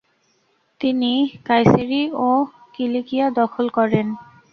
তিনি 0.81 1.11
কায়সেরি 1.45 2.01
এবং 2.07 2.35
কিলিকিয়া 2.73 3.27
দখল 3.39 3.65
করেন। 3.77 4.07